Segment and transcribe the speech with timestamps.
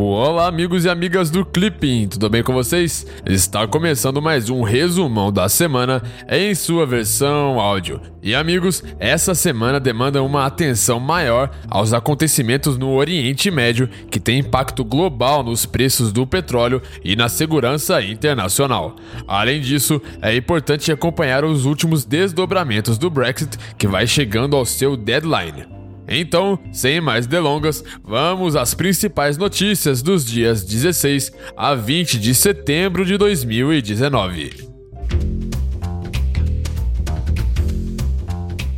[0.00, 3.04] Olá, amigos e amigas do Clipping, tudo bem com vocês?
[3.26, 8.00] Está começando mais um resumão da semana em sua versão áudio.
[8.22, 14.38] E amigos, essa semana demanda uma atenção maior aos acontecimentos no Oriente Médio, que tem
[14.38, 18.94] impacto global nos preços do petróleo e na segurança internacional.
[19.26, 24.96] Além disso, é importante acompanhar os últimos desdobramentos do Brexit, que vai chegando ao seu
[24.96, 25.77] deadline.
[26.08, 33.04] Então, sem mais delongas, vamos às principais notícias dos dias 16 a 20 de setembro
[33.04, 34.68] de 2019.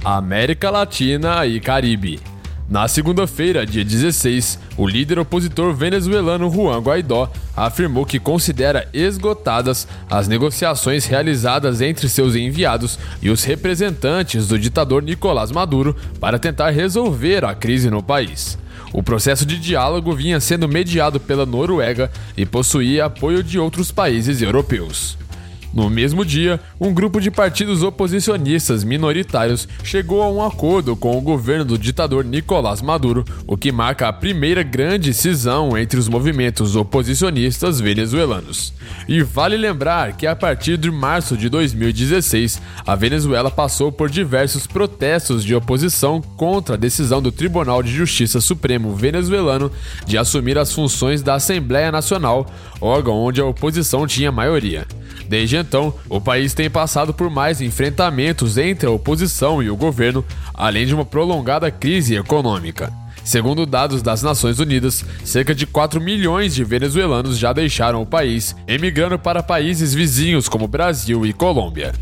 [0.05, 2.30] América Latina e Caribe.
[2.71, 10.29] Na segunda-feira, dia 16, o líder opositor venezuelano Juan Guaidó afirmou que considera esgotadas as
[10.29, 17.45] negociações realizadas entre seus enviados e os representantes do ditador Nicolás Maduro para tentar resolver
[17.45, 18.57] a crise no país.
[18.93, 24.43] O processo de diálogo vinha sendo mediado pela Noruega e possuía apoio de outros países
[24.43, 25.19] europeus.
[25.73, 31.21] No mesmo dia, um grupo de partidos oposicionistas minoritários chegou a um acordo com o
[31.21, 36.75] governo do ditador Nicolás Maduro, o que marca a primeira grande cisão entre os movimentos
[36.75, 38.73] oposicionistas venezuelanos.
[39.07, 44.67] E vale lembrar que a partir de março de 2016, a Venezuela passou por diversos
[44.67, 49.71] protestos de oposição contra a decisão do Tribunal de Justiça Supremo venezuelano
[50.05, 52.47] de assumir as funções da Assembleia Nacional,
[52.81, 54.87] órgão onde a oposição tinha maioria.
[55.31, 60.25] Desde então, o país tem passado por mais enfrentamentos entre a oposição e o governo,
[60.53, 62.93] além de uma prolongada crise econômica.
[63.23, 68.57] Segundo dados das Nações Unidas, cerca de 4 milhões de venezuelanos já deixaram o país,
[68.67, 71.93] emigrando para países vizinhos como Brasil e Colômbia.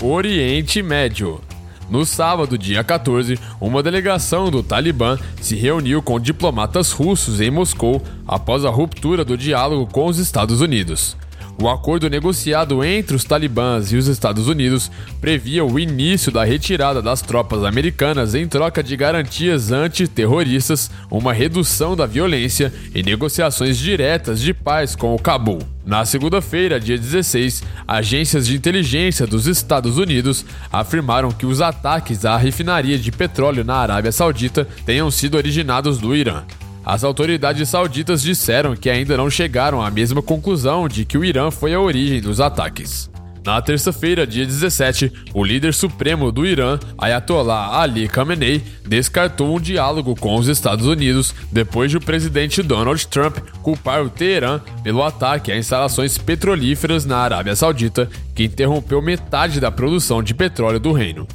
[0.00, 1.42] Oriente Médio
[1.90, 8.02] no sábado, dia 14, uma delegação do Talibã se reuniu com diplomatas russos em Moscou
[8.26, 11.16] após a ruptura do diálogo com os Estados Unidos.
[11.56, 17.00] O acordo negociado entre os talibãs e os Estados Unidos previa o início da retirada
[17.00, 24.40] das tropas americanas em troca de garantias antiterroristas, uma redução da violência e negociações diretas
[24.40, 25.60] de paz com o Cabul.
[25.86, 32.36] Na segunda-feira, dia 16, agências de inteligência dos Estados Unidos afirmaram que os ataques à
[32.36, 36.42] refinaria de petróleo na Arábia Saudita tenham sido originados do Irã.
[36.84, 41.50] As autoridades sauditas disseram que ainda não chegaram à mesma conclusão de que o Irã
[41.50, 43.10] foi a origem dos ataques.
[43.44, 50.16] Na terça-feira, dia 17, o líder supremo do Irã, Ayatollah Ali Khamenei, descartou um diálogo
[50.16, 55.52] com os Estados Unidos depois de o presidente Donald Trump culpar o Teherã pelo ataque
[55.52, 61.28] a instalações petrolíferas na Arábia Saudita, que interrompeu metade da produção de petróleo do reino.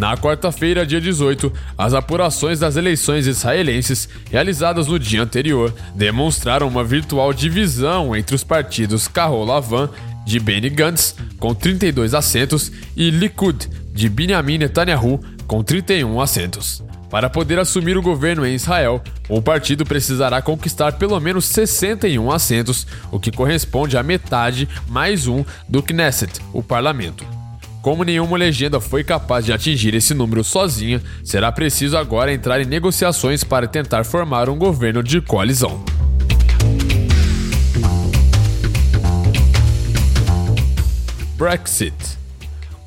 [0.00, 6.82] Na quarta-feira, dia 18, as apurações das eleições israelenses realizadas no dia anterior demonstraram uma
[6.82, 9.90] virtual divisão entre os partidos Carol Lavan
[10.24, 16.82] de Benny Gantz, com 32 assentos, e Likud, de Benjamin Netanyahu, com 31 assentos.
[17.10, 22.86] Para poder assumir o governo em Israel, o partido precisará conquistar pelo menos 61 assentos,
[23.12, 27.39] o que corresponde a metade mais um do Knesset, o parlamento.
[27.82, 32.66] Como nenhuma legenda foi capaz de atingir esse número sozinha, será preciso agora entrar em
[32.66, 35.82] negociações para tentar formar um governo de coalizão.
[41.36, 42.20] Brexit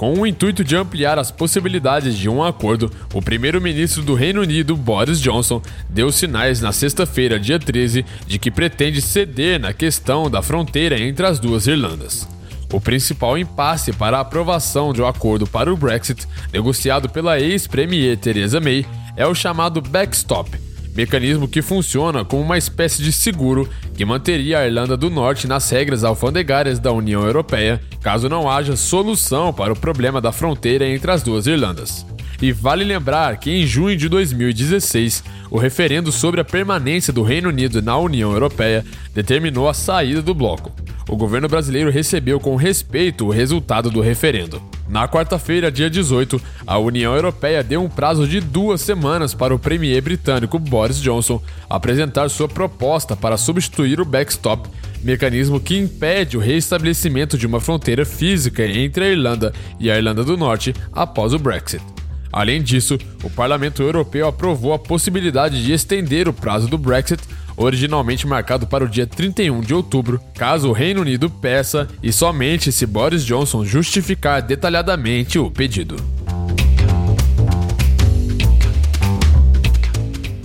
[0.03, 4.75] com o intuito de ampliar as possibilidades de um acordo, o primeiro-ministro do Reino Unido,
[4.75, 10.41] Boris Johnson, deu sinais na sexta-feira, dia 13, de que pretende ceder na questão da
[10.41, 12.32] fronteira entre as duas Irlandas.
[12.73, 18.17] O principal impasse para a aprovação de um acordo para o Brexit, negociado pela ex-premier
[18.17, 18.83] Theresa May,
[19.15, 20.49] é o chamado backstop,
[20.95, 25.69] mecanismo que funciona como uma espécie de seguro que manteria a Irlanda do Norte nas
[25.69, 31.11] regras alfandegárias da União Europeia, caso não haja solução para o problema da fronteira entre
[31.11, 32.03] as duas Irlandas.
[32.41, 37.49] E vale lembrar que em junho de 2016, o referendo sobre a permanência do Reino
[37.49, 40.71] Unido na União Europeia determinou a saída do bloco
[41.09, 44.61] o governo brasileiro recebeu com respeito o resultado do referendo.
[44.87, 49.59] Na quarta-feira, dia 18, a União Europeia deu um prazo de duas semanas para o
[49.59, 54.69] premier britânico Boris Johnson apresentar sua proposta para substituir o backstop,
[55.03, 60.23] mecanismo que impede o reestabelecimento de uma fronteira física entre a Irlanda e a Irlanda
[60.23, 61.92] do Norte após o Brexit.
[62.33, 67.21] Além disso, o Parlamento Europeu aprovou a possibilidade de estender o prazo do Brexit
[67.55, 72.71] originalmente marcado para o dia 31 de outubro, caso o Reino Unido peça e somente
[72.71, 75.95] se Boris Johnson justificar detalhadamente o pedido.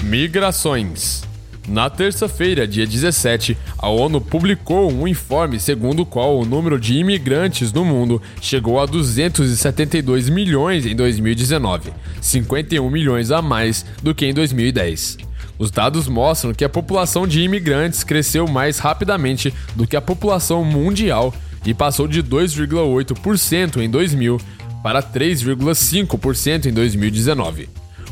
[0.02, 1.27] Migrações.
[1.69, 6.94] Na terça-feira, dia 17, a ONU publicou um informe segundo o qual o número de
[6.94, 11.93] imigrantes no mundo chegou a 272 milhões em 2019,
[12.23, 15.19] 51 milhões a mais do que em 2010.
[15.59, 20.65] Os dados mostram que a população de imigrantes cresceu mais rapidamente do que a população
[20.65, 21.35] mundial
[21.67, 24.41] e passou de 2,8% em 2000
[24.82, 27.69] para 3,5% em 2019.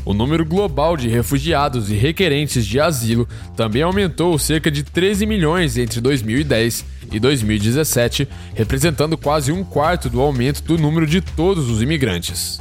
[0.07, 3.27] O número global de refugiados e requerentes de asilo
[3.57, 8.25] também aumentou cerca de 13 milhões entre 2010 e 2017,
[8.55, 12.57] representando quase um quarto do aumento do número de todos os imigrantes.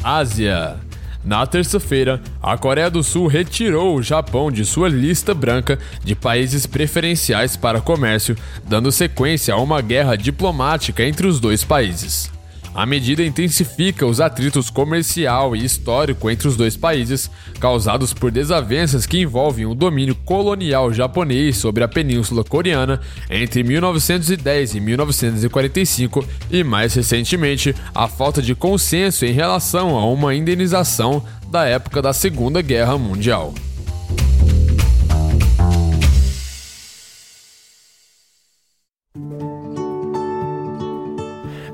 [0.00, 0.76] Ásia.
[1.24, 6.66] Na terça-feira, a Coreia do Sul retirou o Japão de sua lista branca de países
[6.66, 12.37] preferenciais para comércio, dando sequência a uma guerra diplomática entre os dois países.
[12.74, 19.06] A medida intensifica os atritos comercial e histórico entre os dois países, causados por desavenças
[19.06, 26.62] que envolvem o domínio colonial japonês sobre a Península Coreana entre 1910 e 1945 e,
[26.62, 32.62] mais recentemente, a falta de consenso em relação a uma indenização da época da Segunda
[32.62, 33.54] Guerra Mundial.